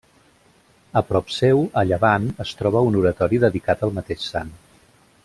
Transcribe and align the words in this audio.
A 1.01 1.03
prop 1.09 1.27
seu, 1.35 1.61
a 1.81 1.85
llevant, 1.91 2.25
es 2.45 2.57
troba 2.63 2.83
un 2.91 2.97
oratori 3.03 3.41
dedicat 3.47 3.85
al 3.89 3.95
mateix 3.99 4.29
sant. 4.31 4.51